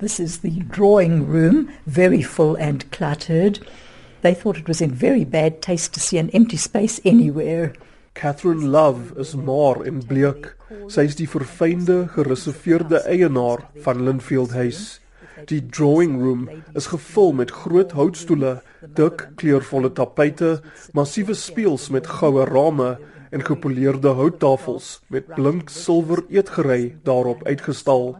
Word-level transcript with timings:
This 0.00 0.20
is 0.20 0.38
the 0.38 0.60
drawing 0.70 1.26
room, 1.26 1.70
very 1.86 2.22
full 2.22 2.54
and 2.56 2.88
cluttered. 2.92 3.66
They 4.20 4.32
thought 4.32 4.56
it 4.56 4.68
was 4.68 4.80
in 4.80 4.92
very 4.92 5.24
bad 5.24 5.60
taste 5.60 5.92
to 5.94 6.00
see 6.00 6.18
an 6.18 6.30
empty 6.30 6.56
space 6.56 7.00
anywhere. 7.04 7.72
Catherine 8.14 8.70
Love 8.70 9.18
is 9.18 9.34
maar 9.34 9.82
en 9.82 9.98
bleek. 10.06 10.54
Sy 10.86 11.08
is 11.10 11.18
die 11.18 11.26
verfynde, 11.26 12.06
gereserveerde 12.14 13.02
eienaar 13.10 13.64
van 13.82 14.04
Linfield 14.06 14.54
House. 14.54 15.00
Die 15.50 15.64
drawing 15.66 16.20
room 16.22 16.46
is 16.78 16.90
gevul 16.94 17.34
met 17.34 17.50
groot 17.50 17.90
houtstoele, 17.98 18.60
dik 18.94 19.26
kleurvolle 19.42 19.90
tapyte, 19.98 20.60
massiewe 20.94 21.34
spieëls 21.34 21.90
met 21.90 22.06
goue 22.20 22.46
rame 22.46 22.94
en 23.34 23.42
gepoleerde 23.50 24.14
houttafels 24.14 25.00
met 25.10 25.26
blink 25.34 25.74
silwer 25.74 26.22
eetgerei 26.30 26.94
daarop 27.02 27.42
uitgestal. 27.50 28.12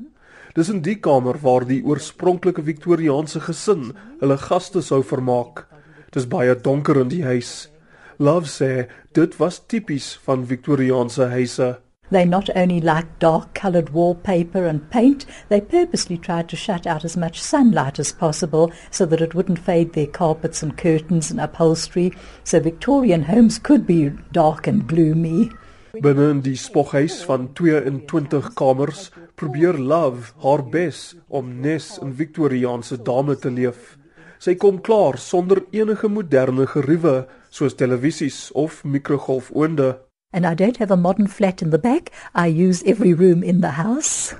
Dis 0.58 0.72
in 0.72 0.80
die 0.82 0.96
kamer 0.98 1.36
waar 1.38 1.62
die 1.62 1.84
oorspronklike 1.86 2.64
Victoriaanse 2.66 3.38
gesin 3.44 3.92
hulle 4.18 4.36
gaste 4.42 4.80
sou 4.82 5.04
vermaak. 5.06 5.60
Dis 6.10 6.24
baie 6.32 6.56
donker 6.64 6.98
in 6.98 7.12
die 7.12 7.20
huis. 7.22 7.68
Love 8.18 8.50
sê 8.50 8.88
dit 9.14 9.36
was 9.38 9.60
tipies 9.70 10.08
van 10.24 10.42
Victoriaanse 10.50 11.28
huise. 11.30 11.68
They 12.10 12.24
not 12.24 12.50
only 12.56 12.80
liked 12.80 13.20
dark 13.20 13.54
coloured 13.54 13.94
wallpaper 13.94 14.66
and 14.66 14.90
paint, 14.90 15.26
they 15.48 15.60
purposely 15.60 16.18
tried 16.18 16.48
to 16.48 16.56
shut 16.56 16.88
out 16.88 17.04
as 17.04 17.16
much 17.16 17.40
sunlight 17.40 18.00
as 18.00 18.10
possible 18.10 18.72
so 18.90 19.06
that 19.06 19.22
it 19.22 19.36
wouldn't 19.36 19.62
fade 19.70 19.92
their 19.92 20.10
carpets 20.10 20.60
and 20.60 20.76
curtains 20.76 21.30
and 21.30 21.38
upholstery, 21.38 22.10
so 22.42 22.58
Victorian 22.58 23.22
homes 23.30 23.60
could 23.60 23.86
be 23.86 24.10
dark 24.32 24.66
and 24.66 24.88
gloomy. 24.88 25.52
Binne 26.02 26.28
in 26.30 26.40
die 26.44 26.56
spoghuis 26.58 27.22
van 27.26 27.48
22 27.58 28.52
kamers 28.58 29.08
probeer 29.38 29.78
Love 29.78 30.32
haar 30.44 30.62
bes 30.70 31.16
om 31.28 31.48
nes 31.62 31.86
in 32.02 32.12
Victoriaanse 32.14 33.00
dame 33.02 33.34
te 33.38 33.50
leef. 33.50 33.96
Sy 34.38 34.54
kom 34.54 34.78
klaar 34.84 35.18
sonder 35.18 35.64
enige 35.74 36.10
moderne 36.12 36.68
geriewe 36.70 37.24
soos 37.50 37.74
televisies 37.74 38.50
of 38.54 38.84
mikrogolfoonde. 38.84 39.96
And 40.30 40.46
I 40.46 40.54
don't 40.54 40.78
have 40.78 40.92
a 40.92 40.96
modern 40.96 41.28
flat 41.28 41.62
in 41.62 41.70
the 41.70 41.78
back. 41.78 42.12
I 42.34 42.46
use 42.46 42.84
every 42.84 43.14
room 43.14 43.42
in 43.42 43.60
the 43.60 43.74
house. 43.80 44.36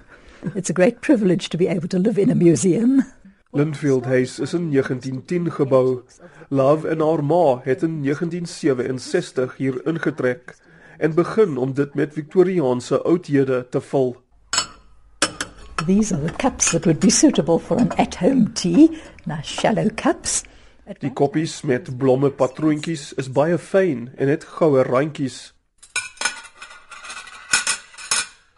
It's 0.55 0.71
a 0.71 0.77
great 0.77 1.01
privilege 1.01 1.49
to 1.49 1.59
be 1.59 1.67
able 1.67 1.89
to 1.89 1.99
live 1.99 2.19
in 2.19 2.31
a 2.31 2.35
museum. 2.35 3.03
Linfield 3.51 4.05
House 4.05 4.39
is 4.39 4.55
in 4.55 4.71
1910 4.71 5.51
gebou. 5.53 6.03
Love 6.49 6.89
en 6.89 7.01
haar 7.01 7.25
ma 7.25 7.61
het 7.65 7.83
in 7.83 8.03
1967 8.03 9.57
hier 9.57 9.81
ingetrek 9.87 10.55
en 10.99 11.15
begin 11.15 11.57
om 11.57 11.75
dit 11.75 11.95
met 11.95 12.13
Victoriaanse 12.13 13.03
oudhede 13.03 13.67
te 13.71 13.81
vul. 13.81 14.17
These 15.87 16.15
are 16.15 16.25
the 16.25 16.33
cups 16.37 16.71
that 16.71 16.85
would 16.85 16.99
be 17.01 17.11
suitable 17.11 17.59
for 17.59 17.79
an 17.79 17.93
at-home 17.97 18.53
tea, 18.53 18.99
nice 19.25 19.61
shallow 19.61 19.89
cups. 19.95 20.43
Die 20.99 21.13
koppies 21.13 21.63
met 21.63 21.91
blomme 21.99 22.31
patroontjies 22.31 23.13
is 23.21 23.29
baie 23.33 23.59
fyn 23.59 24.09
en 24.17 24.29
het 24.29 24.45
goue 24.59 24.83
randjies. 24.83 25.53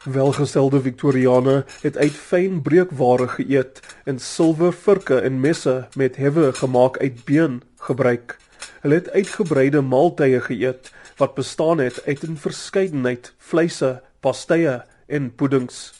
Welgestelde 0.04 0.80
Victoriane 0.80 1.64
het 1.82 1.96
uit 1.96 2.16
fyn 2.16 2.62
breekware 2.62 3.26
geëet 3.28 3.82
en 4.08 4.18
silwer 4.18 4.72
vurke 4.72 5.18
en 5.20 5.40
messe 5.40 5.74
met 5.94 6.16
hewe 6.16 6.52
gemaak 6.52 6.96
uit 6.98 7.24
been 7.24 7.60
gebruik. 7.76 8.38
Hulle 8.80 8.94
het 8.94 9.10
uitgebreide 9.10 9.80
maaltye 9.84 10.40
geëet 10.40 10.92
wat 11.20 11.34
bestaan 11.34 11.78
het 11.78 12.02
uit 12.06 12.22
'n 12.28 12.36
verskeidenheid 12.36 13.34
vleise, 13.38 14.02
pastye 14.20 14.84
en 15.06 15.34
puddings. 15.34 15.92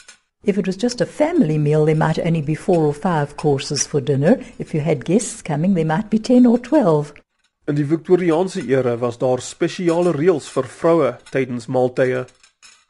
If 0.42 0.56
it 0.56 0.66
was 0.66 0.76
just 0.78 1.00
a 1.00 1.06
family 1.06 1.58
meal, 1.58 1.84
there 1.84 1.96
might 2.06 2.18
only 2.18 2.42
be 2.42 2.56
four 2.56 2.86
or 2.86 2.94
five 2.94 3.34
courses 3.34 3.86
for 3.86 4.04
dinner. 4.04 4.38
If 4.56 4.72
you 4.72 4.82
had 4.82 5.04
guests 5.04 5.42
coming, 5.42 5.74
there 5.74 5.86
might 5.96 6.08
be 6.08 6.20
10 6.20 6.46
or 6.46 6.60
12. 6.60 7.12
In 7.64 7.74
die 7.74 7.86
Victoriaanse 7.86 8.66
era 8.66 8.96
was 8.96 9.18
daar 9.18 9.40
spesiale 9.40 10.12
reëls 10.12 10.48
vir 10.48 10.64
vroue 10.64 11.16
tydens 11.30 11.66
maaltye. 11.66 12.24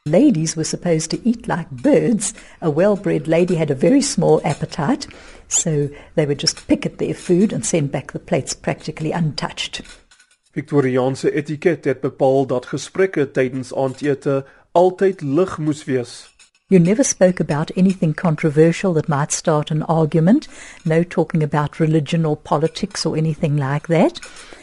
Ladies 0.05 0.55
were 0.55 0.65
supposed 0.65 1.09
to 1.09 1.19
eat 1.23 1.47
like 1.47 1.69
birds. 1.69 2.33
A 2.61 2.69
well-bred 2.69 3.27
lady 3.27 3.55
had 3.55 3.69
a 3.69 3.75
very 3.75 4.01
small 4.01 4.41
appetite, 4.43 5.07
so 5.47 5.89
they 6.15 6.25
would 6.25 6.39
just 6.39 6.67
pick 6.67 6.85
at 6.85 6.97
their 6.97 7.13
food 7.13 7.53
and 7.53 7.65
send 7.65 7.91
back 7.91 8.11
the 8.11 8.19
plates 8.19 8.55
practically 8.55 9.11
untouched. 9.11 9.81
Victoriaanse 10.51 11.31
etiket 11.31 11.85
het 11.85 12.01
bepaal 12.01 12.45
dat 12.45 12.65
gesprekke 12.65 13.31
tydens 13.31 13.73
aandete 13.75 14.45
altyd 14.71 15.21
lig 15.21 15.57
moes 15.57 15.83
wees. 15.83 16.30
You 16.71 16.79
never 16.79 17.03
spoke 17.03 17.41
about 17.41 17.69
anything 17.75 18.13
controversial 18.13 18.93
that 18.93 19.09
might 19.09 19.33
start 19.33 19.71
an 19.71 19.83
argument, 19.83 20.47
no 20.85 21.03
talking 21.03 21.43
about 21.43 21.81
religion 21.81 22.23
or 22.23 22.37
politics 22.37 23.05
or 23.05 23.17
anything 23.17 23.57
like 23.57 23.87
that. 23.87 24.21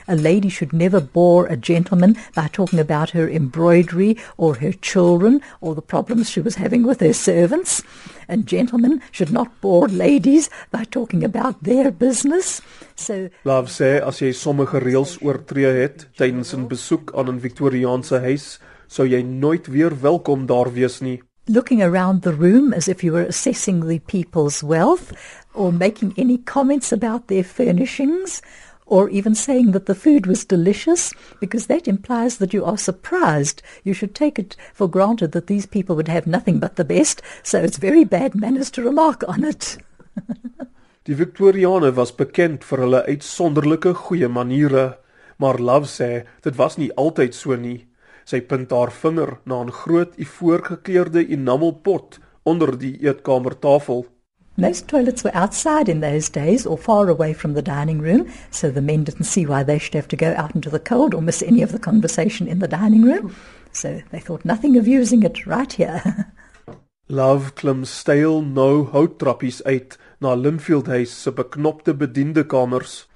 A 0.08 0.16
lady 0.16 0.48
should 0.48 0.72
never 0.72 1.02
bore 1.02 1.44
a 1.48 1.54
gentleman 1.54 2.16
by 2.34 2.48
talking 2.48 2.78
about 2.78 3.10
her 3.10 3.28
embroidery 3.28 4.16
or 4.38 4.54
her 4.54 4.72
children 4.72 5.42
or 5.60 5.74
the 5.74 5.82
problems 5.82 6.30
she 6.30 6.40
was 6.40 6.54
having 6.54 6.82
with 6.82 7.00
her 7.00 7.12
servants. 7.12 7.82
And 8.26 8.46
gentlemen 8.46 9.02
should 9.10 9.30
not 9.30 9.60
bore 9.60 9.86
ladies 9.86 10.48
by 10.70 10.84
talking 10.84 11.22
about 11.22 11.62
their 11.62 11.90
business. 11.90 12.62
So 12.96 13.28
Love 13.44 13.68
sê 13.68 14.00
as 14.00 14.22
jy 14.24 14.32
sommige 14.32 14.80
reëls 14.80 15.18
oortree 15.20 15.68
het 15.82 16.08
tydens 16.16 16.56
'n 16.56 16.68
besoek 16.72 17.12
aan 17.12 17.28
'n 17.28 17.40
Victoriaanse 17.44 18.24
huis, 18.24 18.60
sou 18.88 19.04
jy 19.04 19.20
nooit 19.20 19.66
weer 19.66 19.92
welkom 20.00 20.46
daar 20.46 20.72
wees 20.72 21.00
nie. 21.00 21.20
Looking 21.48 21.82
around 21.82 22.22
the 22.22 22.32
room 22.32 22.72
as 22.72 22.88
if 22.88 23.02
you 23.02 23.12
were 23.12 23.22
assessing 23.22 23.86
the 23.86 23.98
people's 24.00 24.62
wealth 24.62 25.12
or 25.54 25.72
making 25.72 26.14
any 26.16 26.38
comments 26.38 26.92
about 26.92 27.28
their 27.28 27.44
furnishings 27.44 28.42
or 28.88 29.08
even 29.10 29.34
saying 29.34 29.72
that 29.72 29.86
the 29.86 29.94
food 29.94 30.26
was 30.26 30.44
delicious 30.44 31.12
because 31.40 31.66
that 31.66 31.86
implies 31.86 32.38
that 32.38 32.54
you 32.54 32.64
are 32.64 32.78
surprised. 32.78 33.62
You 33.84 33.92
should 33.92 34.14
take 34.14 34.38
it 34.38 34.56
for 34.72 34.88
granted 34.88 35.32
that 35.32 35.46
these 35.46 35.66
people 35.66 35.94
would 35.96 36.08
have 36.08 36.26
nothing 36.26 36.58
but 36.58 36.76
the 36.76 36.84
best, 36.84 37.22
so 37.42 37.60
it's 37.60 37.76
very 37.76 38.04
bad 38.04 38.34
manners 38.34 38.70
to 38.72 38.82
remark 38.82 39.24
on 39.28 39.44
it. 39.44 39.78
Die 41.04 41.14
Victoriane 41.14 41.94
was 41.96 42.12
bekend 42.12 42.64
vir 42.68 42.82
hulle 42.84 42.98
uitsonderlike 43.08 43.94
goeie 43.96 44.28
maniere, 44.28 44.98
maar 45.40 45.56
Love 45.56 45.88
sê 45.88 46.26
dit 46.44 46.58
was 46.58 46.76
nie 46.76 46.90
altyd 47.00 47.32
so 47.32 47.56
nie. 47.56 47.87
Sy 48.28 48.42
punt 48.44 48.72
haar 48.76 48.90
vinger 48.92 49.38
na 49.48 49.62
'n 49.64 49.70
groot 49.72 50.12
ivoorgekleurde 50.20 51.22
enamelpot 51.34 52.18
onder 52.42 52.78
die 52.78 52.98
eetkamertafel. 53.00 54.06
Most 54.54 54.88
toilets 54.88 55.22
were 55.22 55.38
outside 55.38 55.88
in 55.88 56.00
those 56.00 56.28
days 56.30 56.66
or 56.66 56.78
far 56.78 57.08
away 57.08 57.34
from 57.34 57.54
the 57.54 57.62
dining 57.62 58.02
room, 58.02 58.26
so 58.50 58.70
the 58.70 58.82
men 58.82 59.04
didn't 59.04 59.24
see 59.24 59.46
why 59.46 59.64
they 59.64 59.78
should 59.78 59.94
have 59.94 60.08
to 60.08 60.16
go 60.16 60.34
out 60.36 60.54
into 60.54 60.70
the 60.70 60.80
cold 60.80 61.14
or 61.14 61.22
miss 61.22 61.42
any 61.42 61.62
of 61.62 61.70
the 61.70 61.78
conversation 61.78 62.46
in 62.46 62.58
the 62.58 62.68
dining 62.68 63.04
room. 63.04 63.34
So 63.72 64.02
they 64.10 64.20
thought 64.20 64.44
nothing 64.44 64.76
of 64.76 64.86
using 64.86 65.22
it 65.22 65.46
right 65.46 65.72
here. 65.72 66.02
Love 67.06 67.54
klim 67.54 67.84
styl 67.84 68.42
nou 68.42 68.84
houttrappies 68.92 69.62
uit 69.64 69.98
na 70.18 70.34
Linfield 70.34 70.86
House 70.86 71.14
se 71.20 71.32
beknopte 71.32 71.94
bediendekamers. 71.94 73.08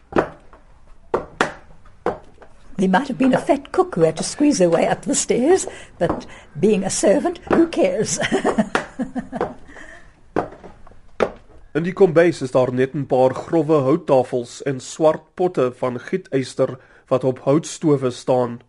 There 2.77 2.89
might 2.89 3.09
have 3.09 3.19
been 3.19 3.35
a 3.35 3.39
fat 3.39 3.71
cook 3.73 3.95
who 3.95 4.03
had 4.03 4.17
to 4.17 4.23
squeeze 4.23 4.59
her 4.59 4.71
way 4.71 4.87
up 4.89 5.03
the 5.03 5.15
stairs, 5.15 5.67
but 5.99 6.27
being 6.59 6.85
a 6.85 6.91
servant, 6.91 7.39
who 7.53 7.69
cares? 7.69 8.19
In 11.73 11.87
die 11.87 11.95
kombuis 11.97 12.43
is 12.45 12.53
daar 12.53 12.69
net 12.73 12.93
'n 12.95 13.07
paar 13.09 13.33
grouwe 13.35 13.79
houttafels 13.85 14.63
en 14.63 14.81
swart 14.81 15.23
potte 15.35 15.73
van 15.73 16.01
gietyster 16.01 16.79
wat 17.09 17.25
op 17.25 17.39
houtstowe 17.39 18.11
staan. 18.11 18.61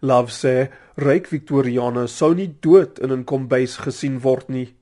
Love 0.00 0.32
sê 0.32 0.68
ryk 0.96 1.26
Victoriane 1.26 2.06
sou 2.06 2.34
nie 2.34 2.56
dood 2.60 2.98
in 2.98 3.12
'n 3.12 3.24
kombuis 3.24 3.76
gesien 3.76 4.20
word 4.20 4.48
nie. 4.48 4.74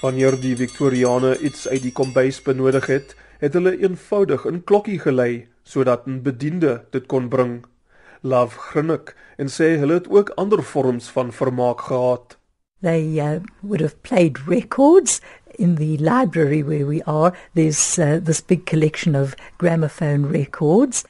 Wanneer 0.00 0.40
die 0.40 0.56
Victoriane 0.56 1.38
iets 1.38 1.68
uit 1.68 1.82
die 1.82 1.92
kombuis 1.92 2.42
benodig 2.42 2.86
het, 2.86 3.16
het 3.44 3.52
hulle 3.52 3.76
eenvoudig 3.76 4.46
'n 4.48 4.62
klokkie 4.64 4.98
gelei 4.98 5.46
sodat 5.62 6.06
'n 6.06 6.22
bediende 6.22 6.84
dit 6.90 7.06
kon 7.06 7.28
bring. 7.28 7.64
Love 8.20 8.58
grinnik 8.58 9.16
en 9.36 9.48
sê 9.48 9.76
hulle 9.80 9.94
het 9.94 10.08
ook 10.08 10.30
ander 10.30 10.62
vorms 10.62 11.08
van 11.08 11.32
vermaak 11.32 11.80
gehad. 11.80 12.38
They 12.80 13.02
uh, 13.02 13.40
would 13.60 13.80
have 13.80 13.96
played 14.00 14.38
records 14.46 15.20
in 15.58 15.74
the 15.74 15.96
library 15.98 16.64
where 16.64 16.86
we 16.86 17.04
are. 17.04 17.32
There's 17.54 17.98
uh, 17.98 18.16
this 18.24 18.40
big 18.40 18.64
collection 18.64 19.16
of 19.16 19.34
gramophone 19.56 20.28
records. 20.28 21.04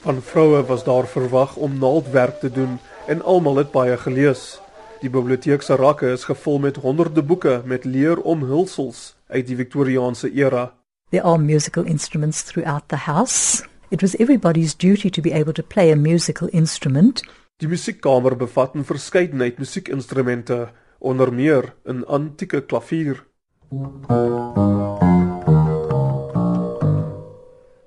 Van 0.00 0.22
vroue 0.22 0.64
was 0.64 0.84
daar 0.84 1.06
verwag 1.06 1.56
om 1.56 1.78
naaldwerk 1.78 2.40
te 2.40 2.50
doen 2.50 2.78
en 3.06 3.22
almal 3.22 3.56
het 3.56 3.70
baie 3.70 3.96
gelees. 3.96 4.60
Die 4.98 5.10
biblioteek 5.10 5.62
se 5.62 5.76
rakke 5.78 6.08
is 6.10 6.24
gevul 6.26 6.58
met 6.58 6.76
honderde 6.82 7.22
boeke 7.22 7.60
met 7.64 7.84
leeromhulsels 7.84 9.14
uit 9.30 9.46
die 9.46 9.56
Victoriaanse 9.56 10.30
era. 10.34 10.72
There 11.10 11.22
are 11.22 11.38
musical 11.38 11.84
instruments 11.84 12.42
throughout 12.42 12.88
the 12.88 12.96
house. 13.06 13.62
It 13.90 14.02
was 14.02 14.16
everybody's 14.16 14.74
duty 14.74 15.10
to 15.10 15.22
be 15.22 15.32
able 15.32 15.52
to 15.52 15.62
play 15.62 15.92
a 15.92 15.96
musical 15.96 16.48
instrument. 16.48 17.22
Die 17.62 17.68
musiekkamer 17.68 18.36
bevat 18.36 18.74
'n 18.74 18.84
verskeidenheid 18.84 19.58
musiekinstrumente, 19.58 20.68
onder 20.98 21.32
meer 21.32 21.74
'n 21.86 22.04
antieke 22.04 22.60
klavier. 22.60 23.24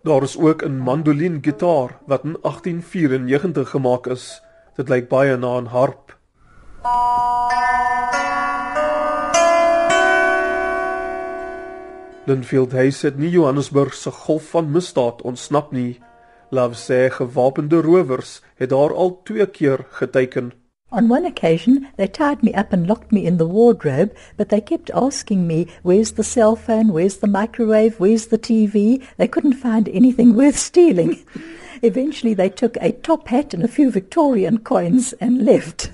Daar 0.04 0.24
is 0.24 0.38
ook 0.38 0.64
'n 0.64 0.78
mandolin 0.78 1.38
gitaar 1.42 2.00
wat 2.06 2.24
in 2.24 2.38
1894 2.42 3.70
gemaak 3.70 4.08
is. 4.08 4.42
Dit 4.76 4.90
lyk 4.90 5.08
baie 5.10 5.38
na 5.38 5.60
'n 5.60 5.66
harp. 5.66 6.21
Linfield 12.26 12.72
House 12.72 13.06
het 13.06 13.18
nie 13.18 13.30
Johannesburg 13.30 13.94
se 13.94 14.12
golf 14.12 14.50
van 14.50 14.72
misdaad 14.72 15.22
ontsnap 15.22 15.72
nie. 15.72 16.00
Love 16.50 16.76
sê 16.76 17.12
gewapende 17.14 17.82
rowers 17.82 18.42
het 18.56 18.70
daar 18.70 18.94
al 18.94 19.20
twee 19.24 19.46
keer 19.46 19.86
geteken. 19.90 20.52
On 20.90 21.12
one 21.12 21.28
occasion, 21.28 21.88
they 21.98 22.08
tied 22.08 22.42
me 22.42 22.52
up 22.58 22.74
and 22.74 22.88
locked 22.88 23.12
me 23.12 23.22
in 23.22 23.38
the 23.38 23.48
wardrobe, 23.48 24.12
but 24.36 24.50
they 24.50 24.62
kept 24.62 24.92
asking 24.94 25.46
me, 25.48 25.68
Where's 25.84 26.12
the 26.12 26.24
cell 26.24 26.56
phone? 26.56 26.92
Where's 26.92 27.18
the 27.18 27.28
microwave? 27.28 28.00
Where's 28.00 28.28
the 28.28 28.40
TV? 28.40 29.04
They 29.18 29.28
couldn't 29.28 29.62
find 29.62 29.88
anything 29.90 30.36
worth 30.36 30.58
stealing. 30.58 31.24
Eventually, 31.84 32.34
they 32.34 32.50
took 32.50 32.78
a 32.82 32.92
top 32.92 33.28
hat 33.28 33.54
and 33.54 33.64
a 33.64 33.68
few 33.68 33.92
Victorian 33.92 34.58
coins 34.60 35.14
and 35.20 35.46
left. 35.46 35.92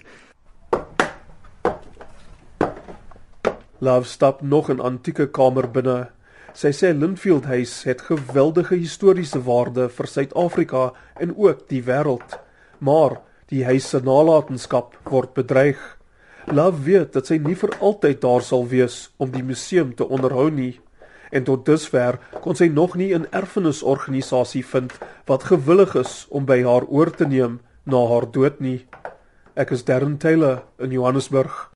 Love 3.80 4.08
stap 4.08 4.42
nog 4.42 4.70
'n 4.70 4.80
antieke 4.80 5.28
kamer 5.28 5.72
binne. 5.72 6.10
Sy 6.54 6.72
sê 6.72 6.98
Linfield 6.98 7.46
House 7.46 7.90
het 7.90 8.02
geweldige 8.02 8.76
historiese 8.76 9.44
waarde 9.44 9.90
vir 9.90 10.08
Suid-Afrika 10.08 10.94
en 11.20 11.38
ook 11.38 11.70
die 11.70 11.84
wêreld. 11.84 12.40
Maar 12.78 13.22
die 13.46 13.66
huis 13.66 13.90
se 13.90 14.00
nalatenskap 14.00 14.98
word 15.04 15.34
bedreig. 15.34 15.98
Love 16.46 16.84
weet 16.84 17.14
dat 17.14 17.28
sy 17.28 17.38
nie 17.38 17.56
vir 17.56 17.78
altyd 17.80 18.22
daar 18.22 18.42
sal 18.42 18.68
wees 18.68 19.12
om 19.18 19.32
die 19.32 19.44
museum 19.44 19.96
te 19.96 20.08
onderhou 20.08 20.50
nie. 20.50 20.80
En 21.32 21.44
tot 21.44 21.66
dusver 21.66 22.20
kon 22.42 22.56
sy 22.56 22.68
nog 22.68 22.96
nie 22.96 23.14
'n 23.14 23.28
erfenisorganisasie 23.32 24.66
vind 24.66 24.94
wat 25.26 25.44
gewillig 25.44 25.96
is 25.96 26.26
om 26.30 26.46
by 26.46 26.64
haar 26.64 26.86
oor 26.88 27.12
te 27.12 27.26
neem 27.26 27.60
na 27.86 28.08
haar 28.08 28.32
dood 28.32 28.60
nie. 28.60 28.88
Ek 29.56 29.72
is 29.72 29.84
Darren 29.84 30.18
Taylor 30.18 30.64
in 30.80 30.92
Johannesburg. 30.92 31.70